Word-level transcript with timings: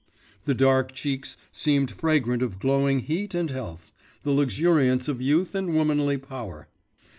The 0.45 0.55
dark 0.55 0.93
cheeks 0.93 1.37
seemed 1.51 1.91
fragrant 1.91 2.41
of 2.41 2.57
glowing 2.57 3.01
heat 3.01 3.35
and 3.35 3.51
health, 3.51 3.91
the 4.23 4.31
luxuriance 4.31 5.07
of 5.07 5.21
youth 5.21 5.53
and 5.53 5.75
womanly 5.75 6.17
power. 6.17 6.67